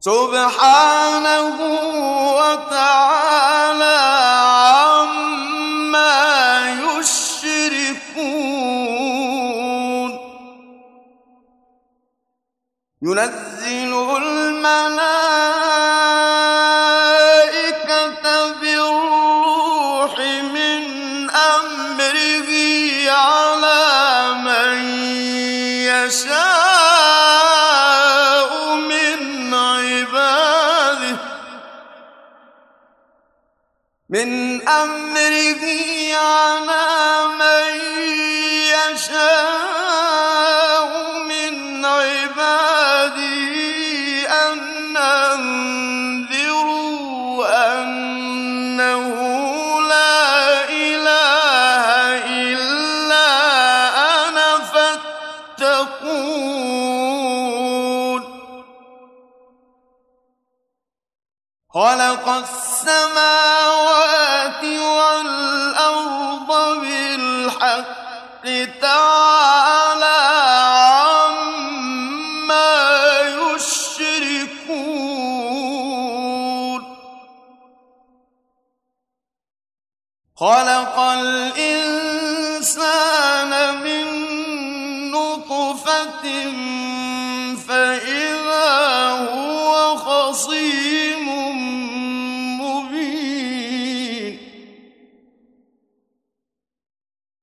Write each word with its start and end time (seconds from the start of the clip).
سبحانه 0.00 0.97
الملائكة 14.67 15.26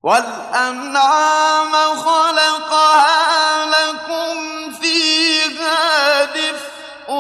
والأنعام 0.05 1.73
خلقها 1.95 3.65
لكم 3.65 4.71
فيها 4.81 6.25
دفء 6.25 7.11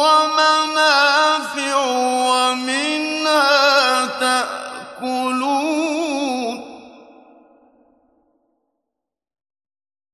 ومنافع 0.00 1.76
ومنها 2.30 3.46
تأكلون 4.20 5.36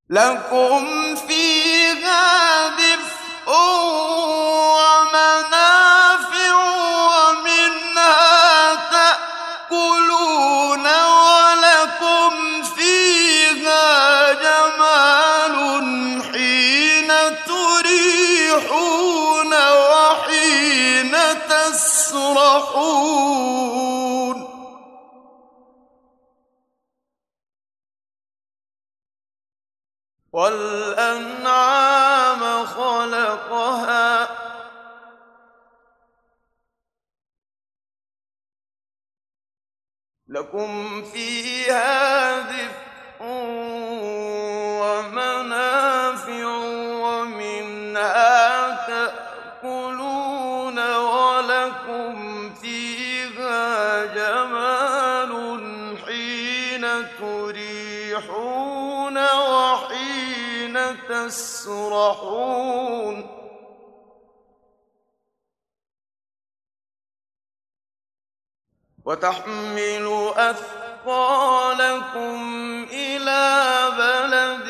لكم 0.09 1.15
فيها 1.15 2.67
دفء 2.67 3.49
والأنعام 30.53 32.41
خلقها. 32.65 34.27
لكم 40.27 41.03
فيها 41.03 42.39
دفء 42.39 43.23
ومنافع 44.81 46.45
ومنها 47.05 48.87
تأكلون. 48.87 50.62
تسرحون. 61.13 63.17
وتحمل 69.05 70.31
أثقالكم 70.35 72.35
إلى 72.91 73.43
بلد 73.97 74.69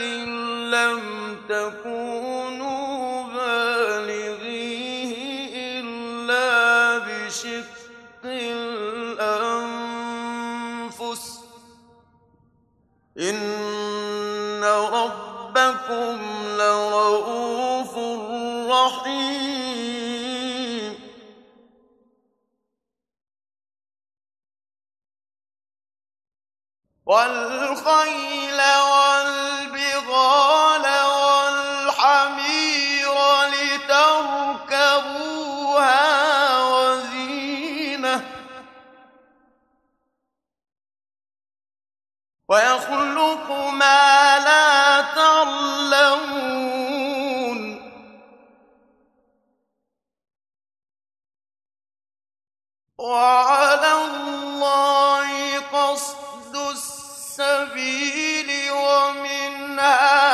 لم 0.76 1.02
تكونوا 1.50 3.24
بالغيه 3.24 5.12
إلا 5.80 6.48
بشق 6.98 7.74
الأنفس. 8.26 9.64
إن 13.18 14.64
ربكم 14.64 16.33
والخيل 27.14 28.62
والبغال 28.92 30.86
والحمير 31.14 33.16
لتركبوها 33.54 35.04
وزينة 36.64 38.18
ويخلق 42.48 43.52
ما 43.52 44.40
لا 44.40 45.02
تعلمون 45.02 46.54
وعلى 52.98 53.63
السبيل 57.34 58.72
ومنها 58.72 60.33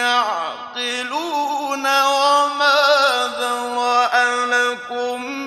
يعقلون 0.00 1.86
وما 1.86 2.80
ذرأ 3.40 4.14
لكم 4.46 5.39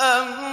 أم 0.00 0.51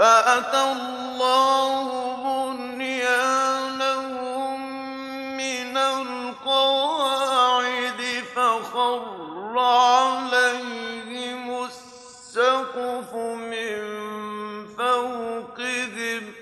فأتى 0.00 0.62
الله 0.72 2.52
بنيانهم 2.52 3.76
من 5.36 5.76
القواعد 5.76 7.20
فخر 8.34 9.58
عليهم 9.58 11.44
السقف 11.64 13.14
من 13.14 13.76
فوقهم. 14.78 16.34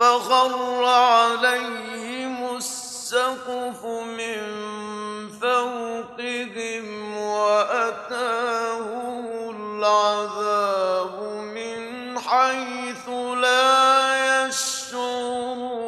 فخر 0.00 0.84
عليهم 0.84 2.56
السقف 2.56 3.84
من 3.84 4.38
فوقهم 4.38 4.87
فوقهم 5.40 7.16
وأتاهم 7.16 8.78
العذاب 9.50 11.22
من 11.42 12.18
حيث 12.18 13.08
لا 13.08 14.46
يشعرون. 14.46 15.78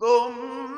ثم 0.00 0.69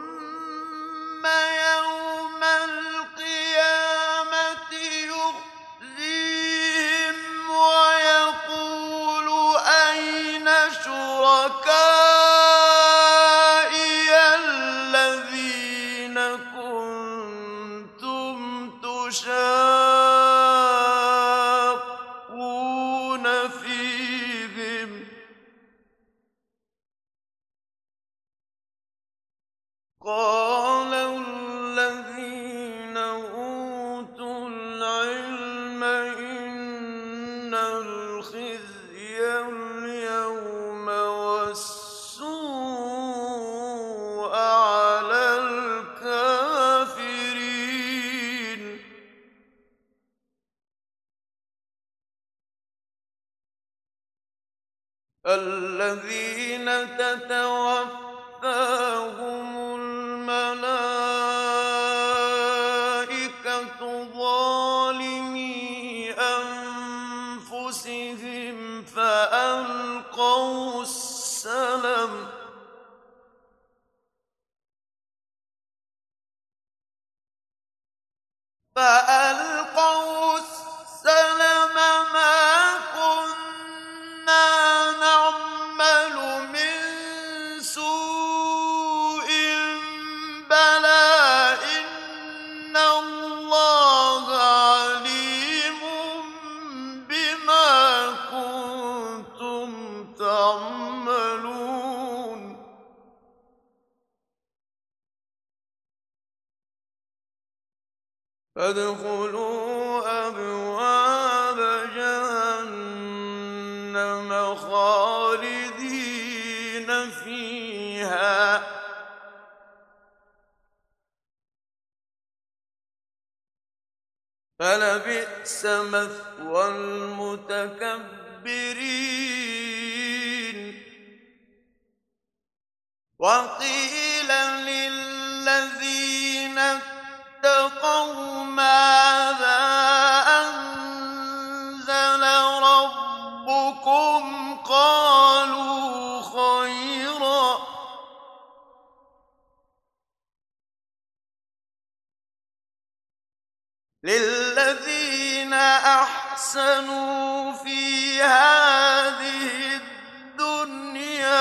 أحسنوا 156.33 157.53
في 157.53 158.23
هذه 158.23 159.77
الدنيا 160.25 161.33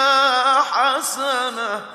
حسنة. 0.62 1.86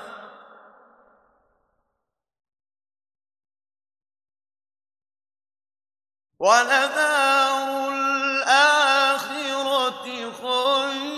ولدار 6.39 7.89
الآخرة 7.93 8.87
خير. 10.43 11.17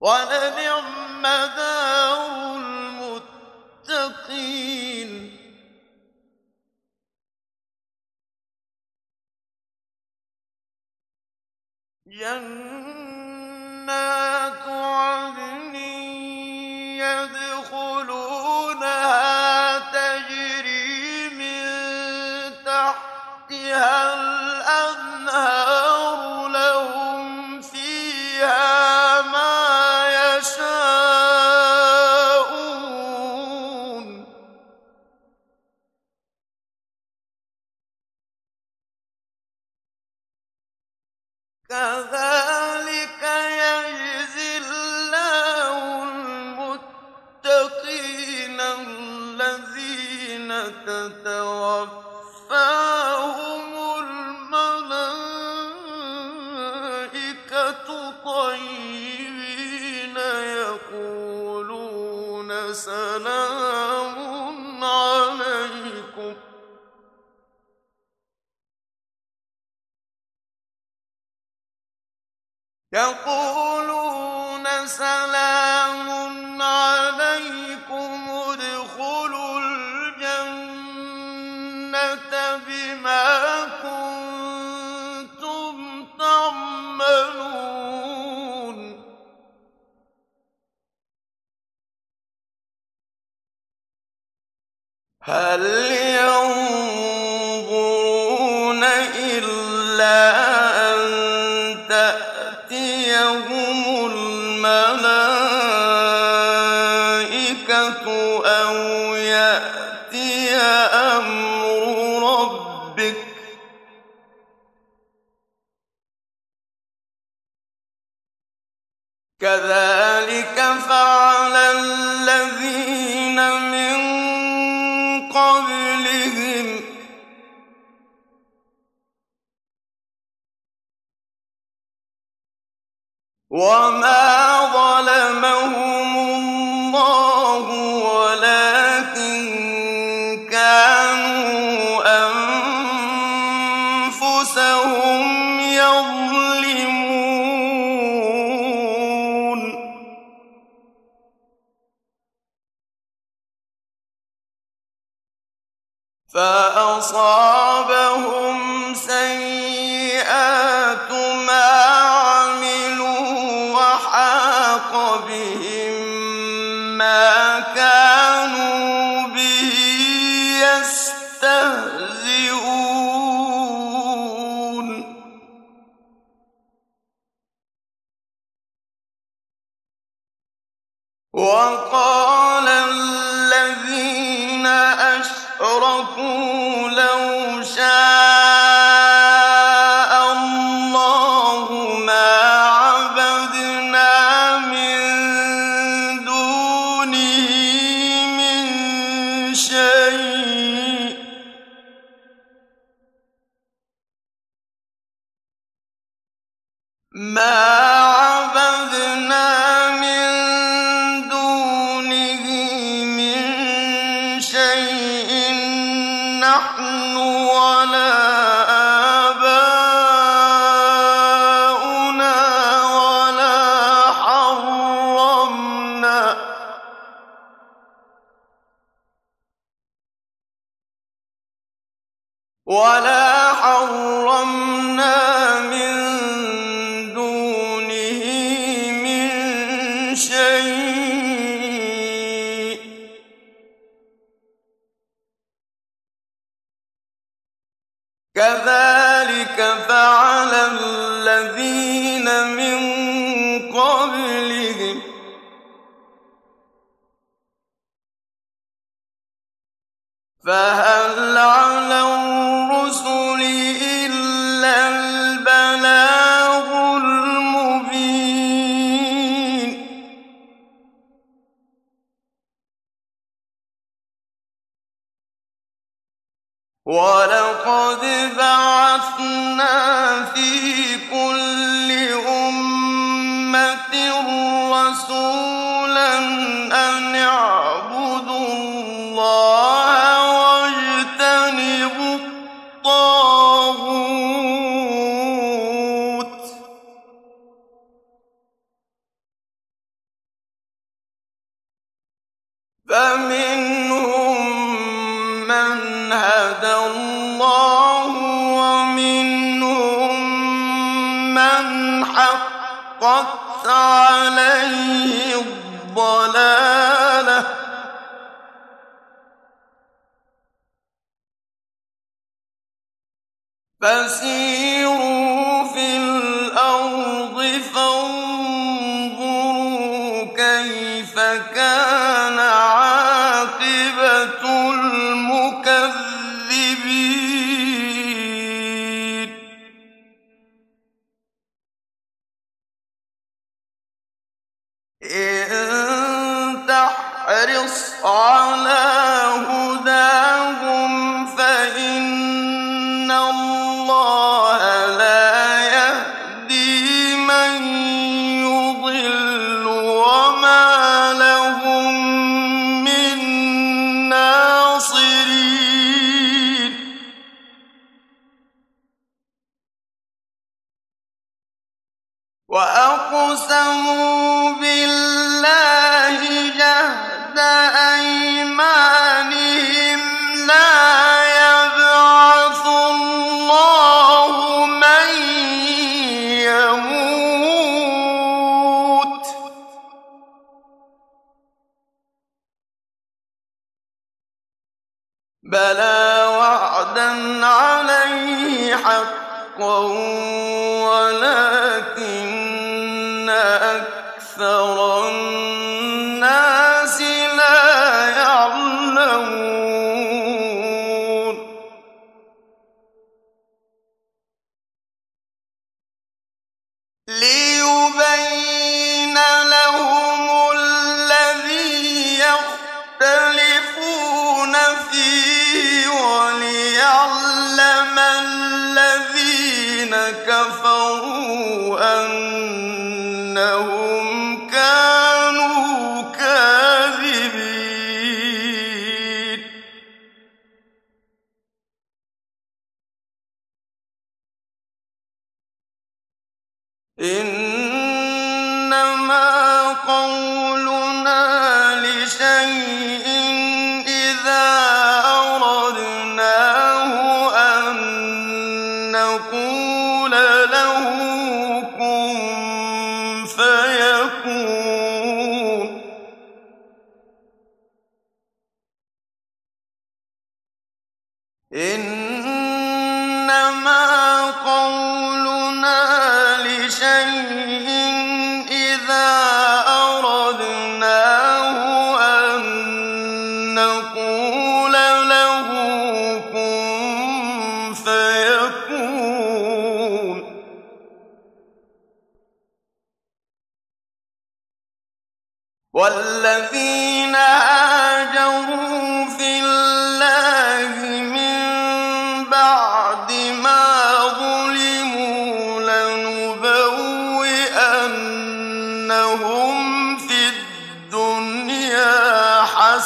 ولنعم 0.00 1.22
دار 1.22 1.69
Yeah. 12.20 12.79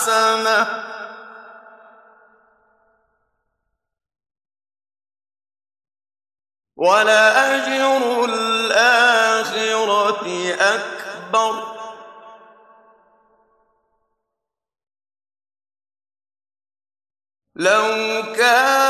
حسنة. 0.04 0.84
ولأجر 6.76 8.24
الآخرة 8.24 9.74
أكبر. 10.60 11.74
لو 17.56 18.22
كان 18.36 18.83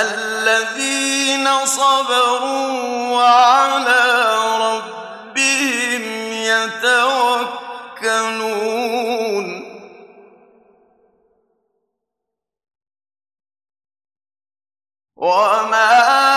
الذين 0.00 1.66
صبروا 1.66 3.10
وعلى 3.12 4.04
ربهم 4.60 6.02
يتوكلون. 6.32 7.62
وما 15.16 16.31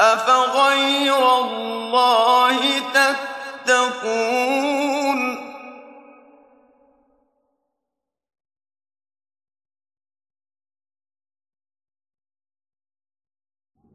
أفغير 0.00 1.38
الله 1.40 2.58
تتقون؟ 3.66 4.40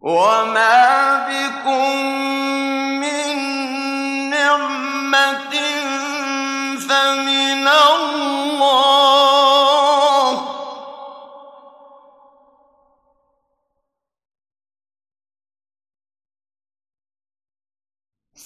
وما 0.02 1.28
بكم 1.28 1.96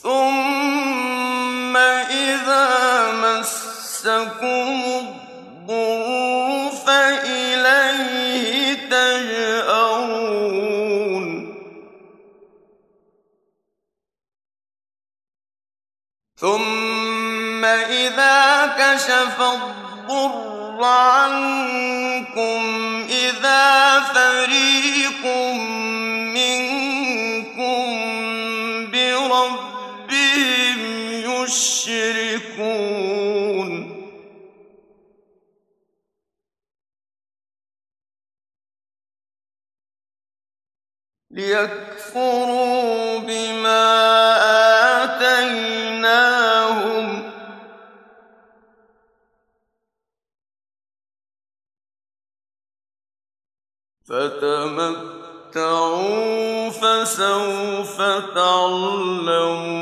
ثم 0.03 1.77
إذا 1.77 2.67
مسكم 3.11 4.83
الضر 4.99 6.71
فإليه 6.87 8.73
تجأرون. 8.89 10.39
ثم 16.37 17.65
إذا 17.65 18.65
كشف 18.79 19.41
الضر 19.41 20.83
عنكم 20.83 22.61
إذا 23.09 23.99
فريق 23.99 25.25
يشركون 31.49 32.89
ليكفروا 41.31 43.19
بما 43.19 43.85
آتيناهم. 45.03 46.29
فتمتعوا 54.09 55.49
فسوف 56.69 57.97
تعلمون. 58.35 59.79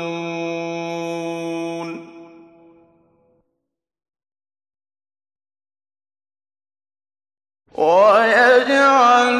ويجعلون 7.78 9.38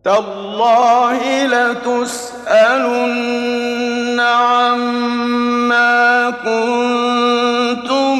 تالله 0.09 1.45
لتسألن 1.45 2.89
عما 4.19 6.29
كنتم 6.29 8.19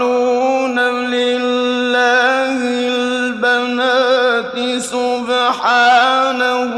لله 1.10 2.58
البنات 2.94 4.54
سبحانه 4.78 6.72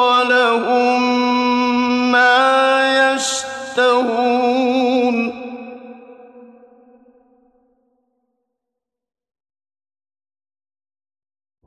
ولهم 0.00 1.02
ما 2.12 2.40
يشتهون. 3.12 4.36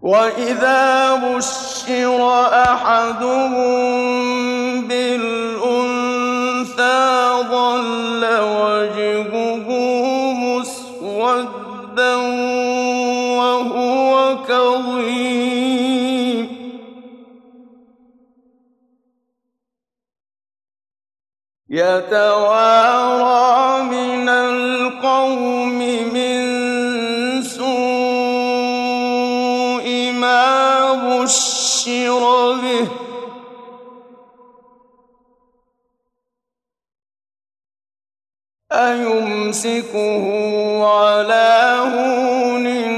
وإذا 0.01 1.15
بشر 1.15 2.21
أحدهم 2.53 3.51
بالأنثى 4.87 5.48
يتوارى 21.71 23.43
من 23.83 24.29
القوم 24.29 25.77
من 26.13 26.41
سوء 27.41 27.69
ما 30.11 30.93
بشر 30.93 32.53
به. 32.61 32.87
أيمسكه 38.71 40.25
على 40.85 41.75
هون 41.93 42.88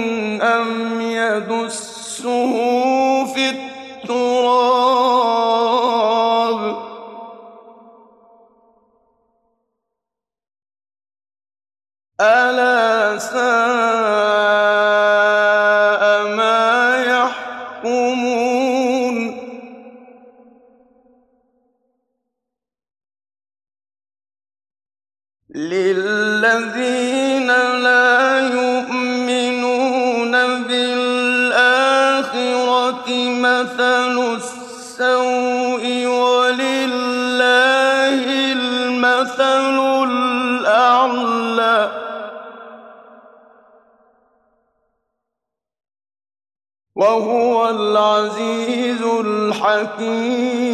وهو 47.12 47.70
العزيز 47.70 49.02
الحكيم. 49.26 50.72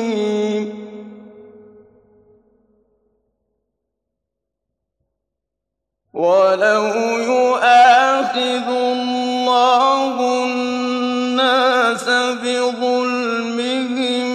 ولو 6.13 6.85
يؤاخذ 7.33 8.67
الله 8.69 10.15
الناس 10.45 12.05
بظلمهم 12.43 14.27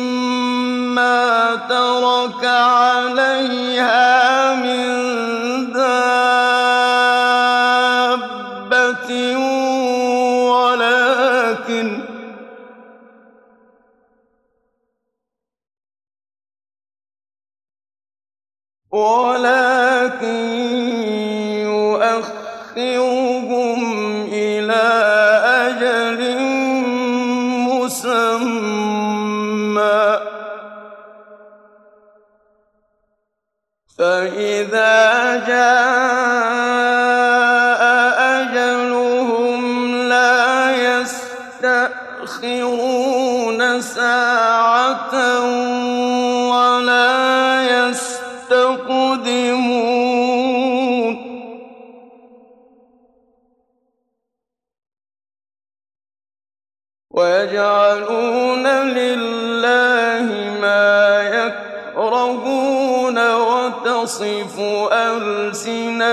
ما 0.95 1.55
ترك 1.69 2.45
عليها 2.45 4.02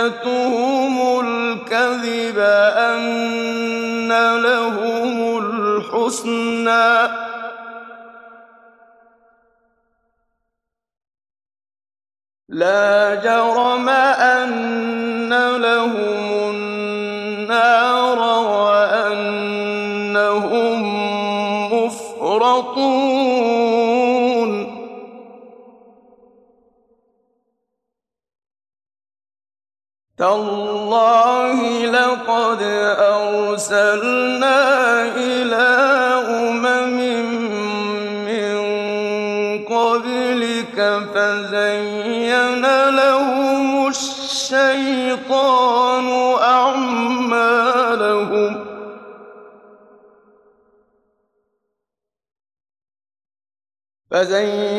حجتهم 0.09 1.19
الكذب 1.19 2.39
أن 2.77 4.09
لهم 4.41 5.37
الحسنى 5.37 7.09
لا 12.49 13.15
جرم 13.15 13.89
أن 13.89 14.28
فزين 41.47 42.89
لهم 42.89 43.87
الشيطان 43.87 45.27
أعمالهم. 46.41 47.59
فزين 54.11 54.78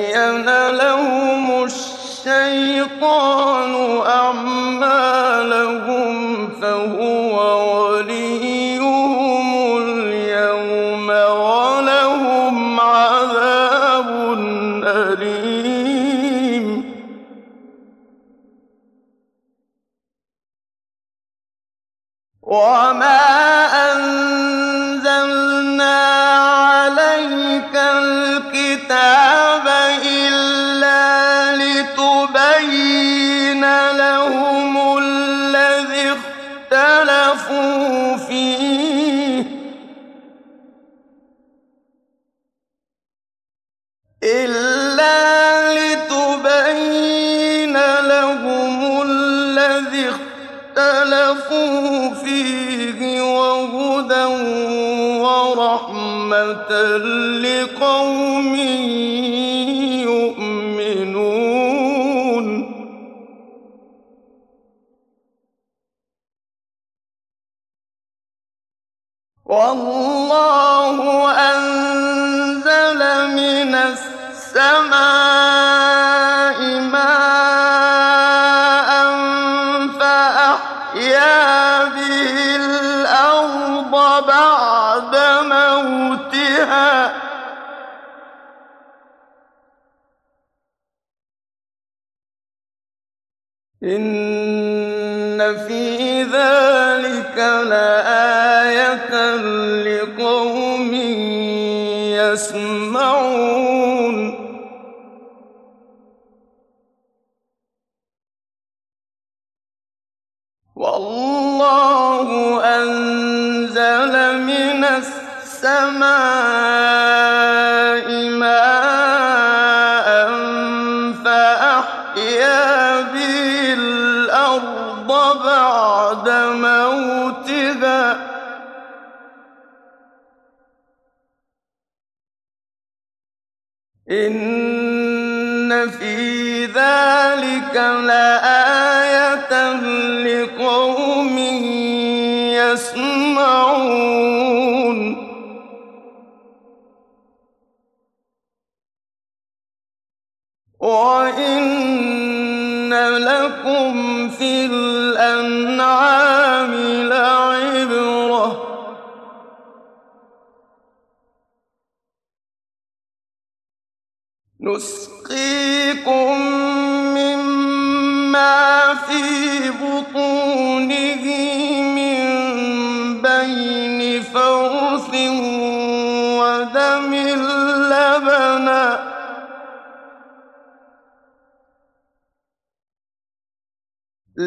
رحمة 56.51 56.96
لقوم 57.38 58.55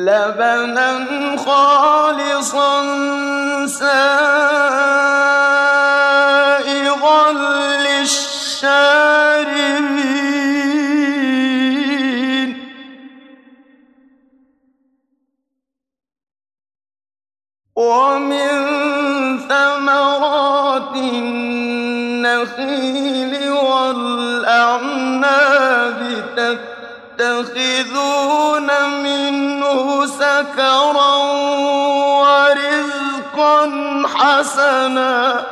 لبنا 0.03 0.89
خالصا 1.37 2.71
سائغا 3.67 4.22
حسنا 34.23 35.45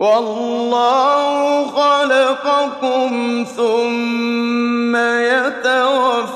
والله 0.00 1.66
خلقكم 1.66 3.44
ثم 3.56 4.96
يتوفاكم 4.96 6.30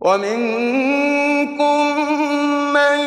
ومنكم 0.00 1.86
من 2.72 2.98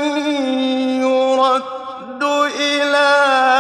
يرد 1.02 2.24
إلى 2.62 3.10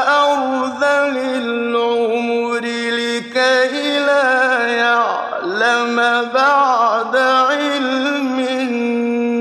أرذل 0.08 1.18
العمر 1.18 2.62
لكي 2.92 4.00
لا 4.00 4.68
يعلم 4.68 5.96
بعد 6.34 6.55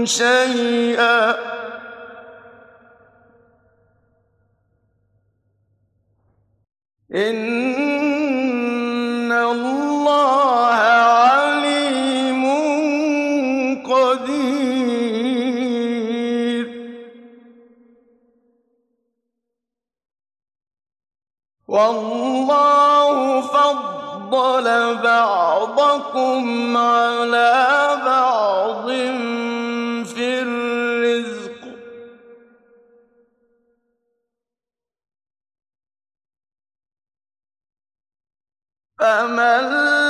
شيئا. 0.04 1.54
إن 7.14 9.32
الله 9.32 10.74
عليم 10.74 12.44
قدير. 13.86 14.74
والله 21.68 23.40
فضل 23.40 24.98
بعضكم 25.02 26.76
على 26.76 27.96
بعض 28.06 28.88
فمن 39.04 40.03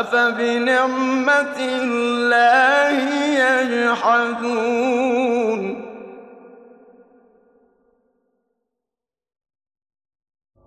أفبنعمة 0.00 1.58
الله 1.58 2.92
يجحدون؟ 3.44 4.54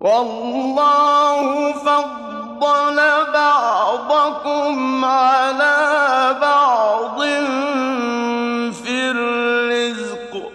والله 0.00 1.72
فضل 1.72 2.98
بعضكم 3.32 5.04
على 5.04 6.36
بعض 6.40 7.20
في 8.72 9.10
الرزق. 9.10 10.52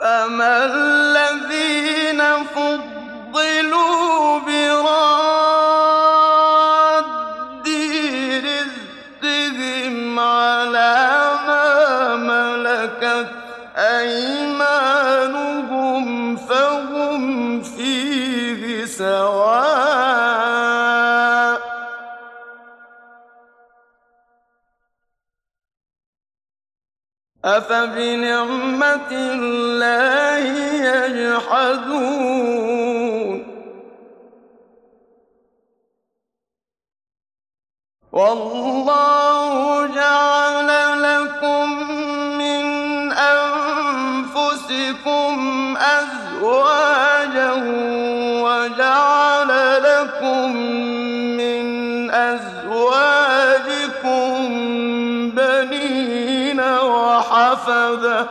فما 0.00 0.64
أفبنعمة 27.56 29.10
الله 29.12 30.38
يجحدون؟ 31.16 32.28
والله 38.12 39.86
جعل 39.86 40.70
لكم 41.02 41.66
من 42.38 42.66
أنفسكم 43.12 44.56
أزواجا 45.76 47.52
وجعل 48.42 49.37
وحفدة 57.38 58.28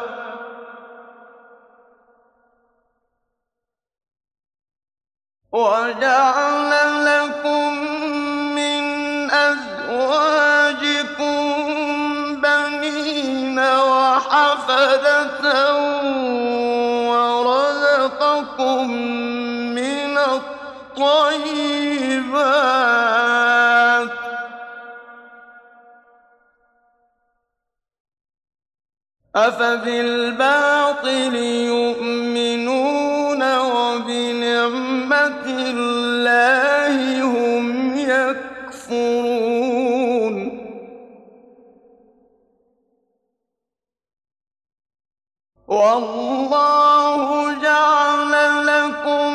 وجعل 5.52 6.37
أفبالباطل 29.38 31.36
يؤمنون 31.74 33.42
وبنعمة 33.58 35.46
الله 35.48 37.22
هم 37.24 37.66
يكفرون. 37.98 39.28
والله 45.68 47.54
جعل 47.62 48.34
لكم 48.68 49.32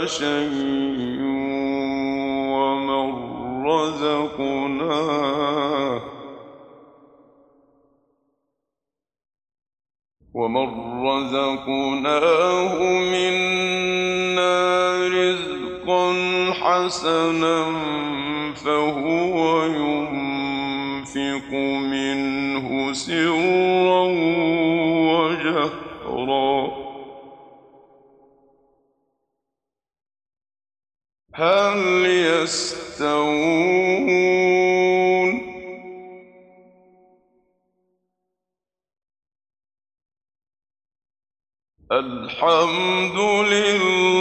شيء 0.06 1.22
ومن 2.56 3.14
رزقناه 3.66 5.36
ومن 10.34 10.70
رزقناه 11.08 12.76
منا 13.12 14.56
رزقا 15.08 16.14
حسنا 16.54 17.66
فهو 18.54 19.64
ينفق 19.64 21.50
منه 21.92 22.94
سرا 22.94 24.25
هل 31.38 32.06
يستوون؟ 32.06 33.36
الحمد 41.92 43.18
لله. 43.52 44.16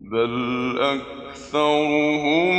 بل 0.00 0.78
أكثرهم 0.80 2.50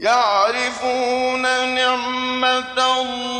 يَعْرِفُونَ 0.00 1.42
نِعْمَتَ 1.74 2.78
اللَّهِ. 2.78 3.39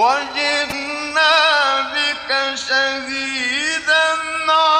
وجئنا 0.00 1.32
بك 1.92 2.54
شهيدا 2.54 4.04
علينا 4.48 4.79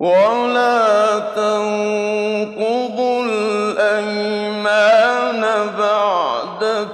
ولا 0.00 1.18
تنقضوا 1.36 3.24
الأيمان 3.24 5.40
بعد 5.78 6.88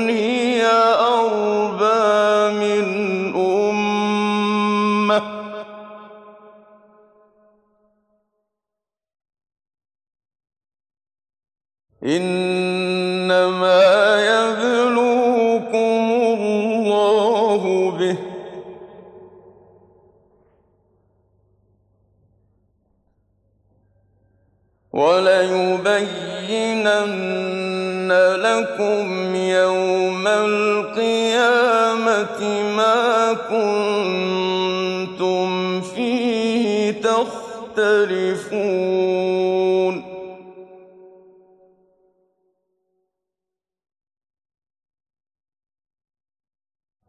هي 0.10 0.65
أربى 0.99 2.56
من 2.56 2.85
أمة. 3.35 3.88
إنما 12.03 13.86
وليبينن 24.97 26.37
لكم 28.35 29.35
يوم 29.35 30.27
القيامة 30.27 31.81
ما 32.77 33.33
كنتم 33.49 35.47
فيه 35.81 36.91
تختلفون. 37.01 38.37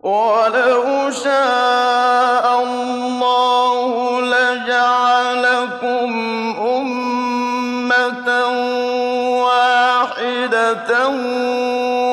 ولو 0.00 1.10
شاء 1.10 1.87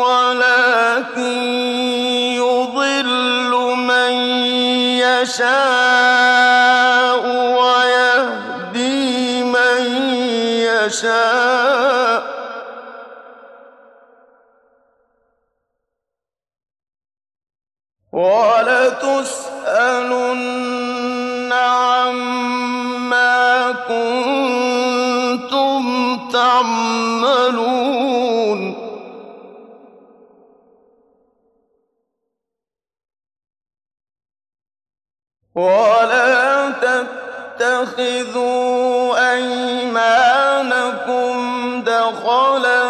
ولكن 0.04 1.42
يضل 2.36 3.52
من 3.78 4.12
يشاء 5.00 5.75
ولا 35.56 36.70
تتخذوا 37.60 39.32
أيمانكم 39.32 41.34
دخلا 41.84 42.84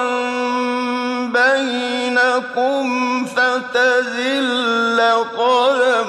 بينكم 1.34 2.86
فتزل 3.26 5.02
قدم 5.38 6.06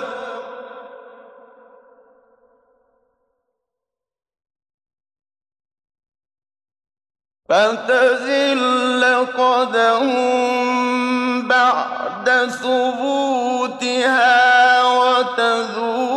فتزل 7.48 9.04
قدم 9.38 10.06
بعد 11.48 12.28
ثبوتها 12.62 14.36
وتذوق 14.82 16.15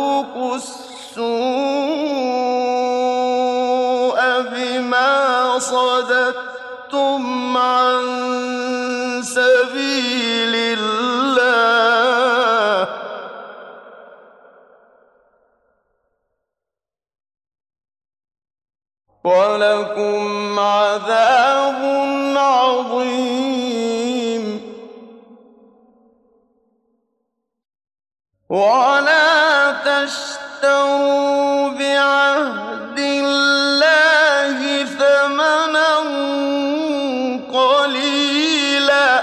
ولكم 19.24 20.58
عذاب 20.58 21.82
عظيم. 22.36 23.90
ولا 28.48 29.72
تشتروا 29.72 31.68
بعهد 31.68 32.98
الله 32.98 34.84
ثمنا 34.84 35.96
قليلا. 37.52 39.22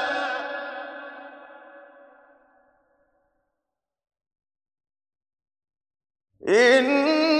إنما 6.47 7.36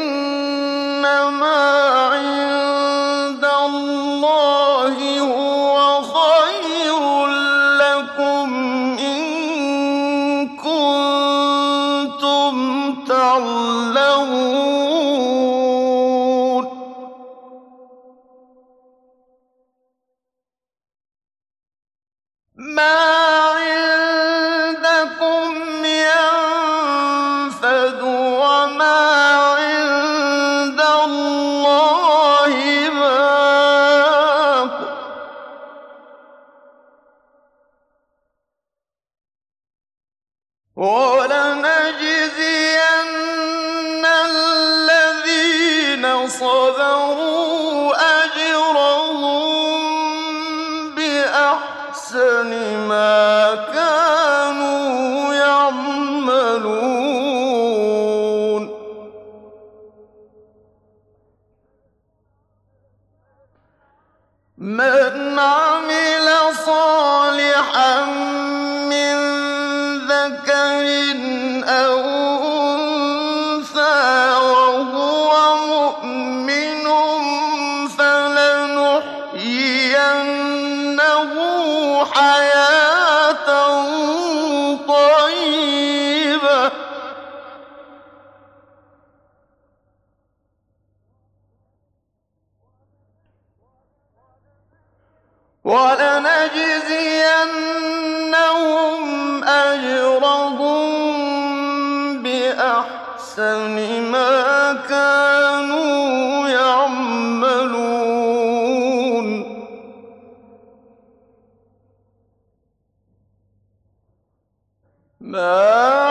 مَا 115.22 116.07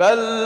بَلْ 0.00 0.39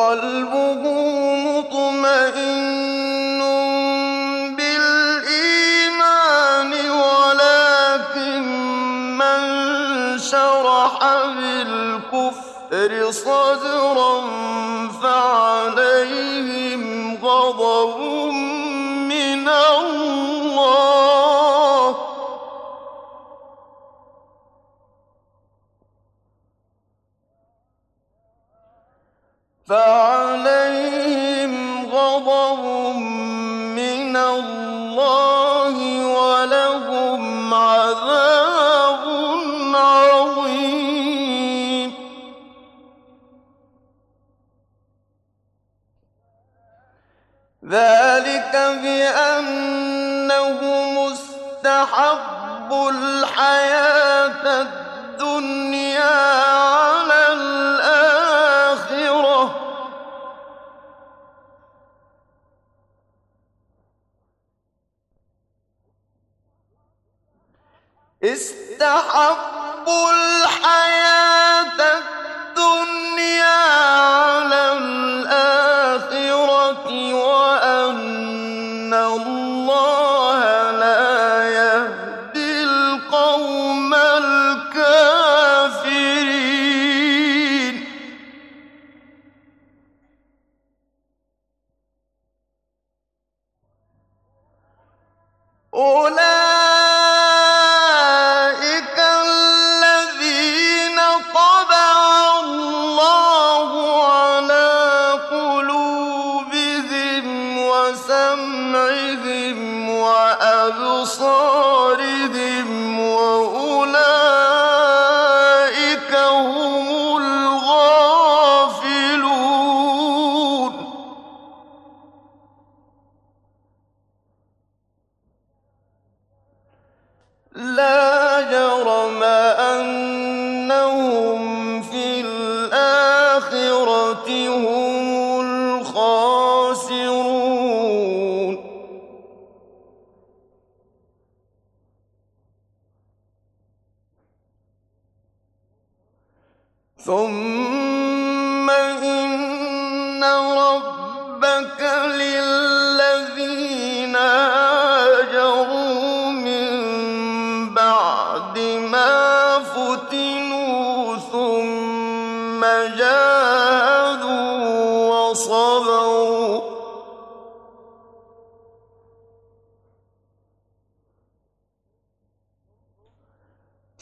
قلب 0.00 0.59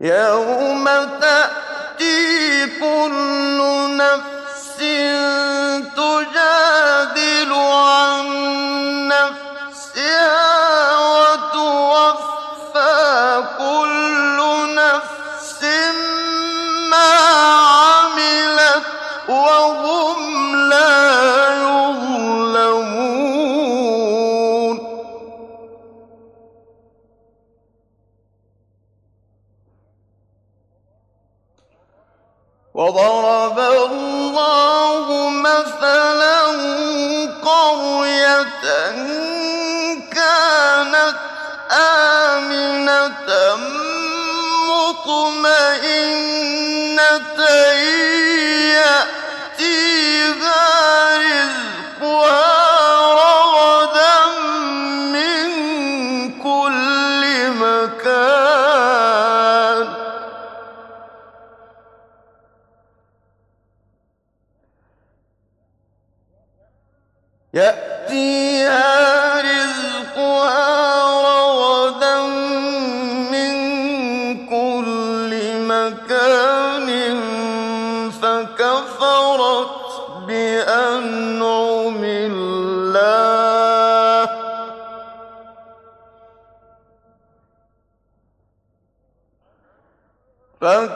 يوم 0.01 0.87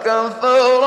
فكفرت 0.02 0.81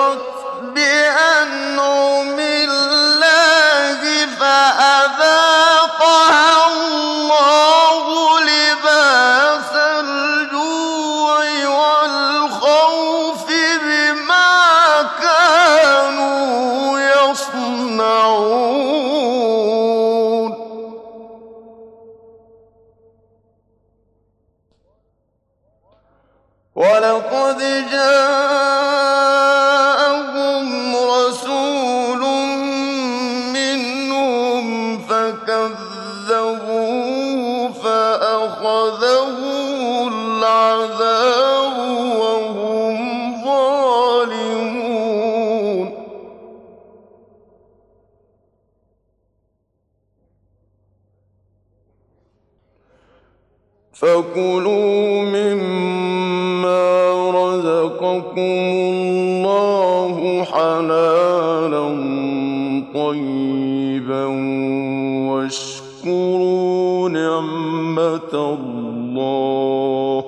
واشكروا 65.47 67.09
نعمة 67.09 68.35
الله. 68.35 70.25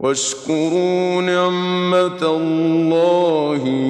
واشكروا 0.00 1.22
نعمة 1.22 2.22
الله 2.22 3.85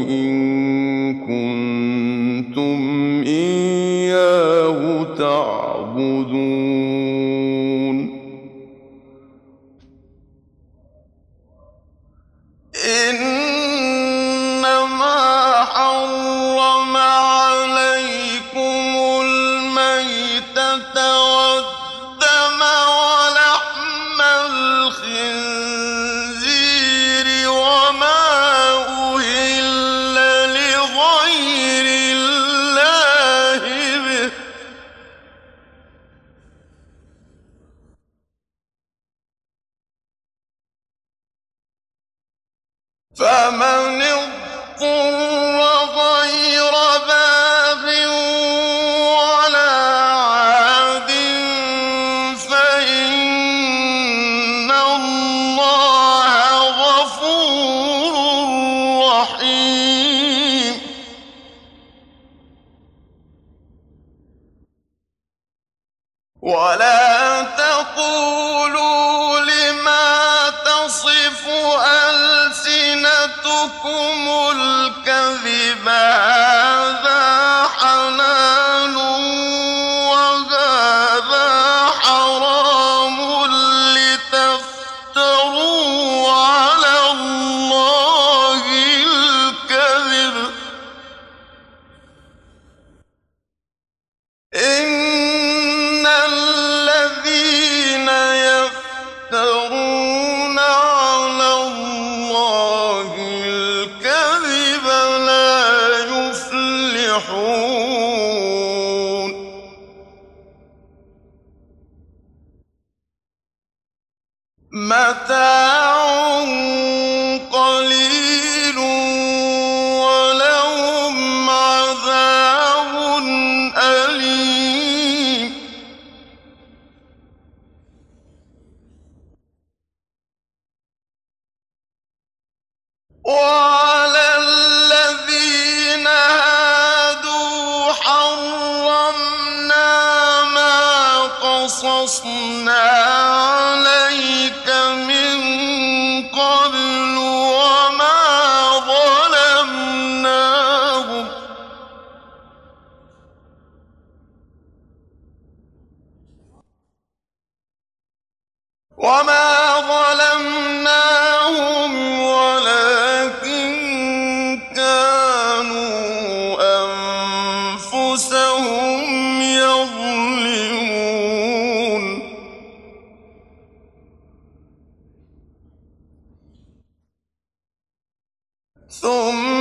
ثم 178.90 179.55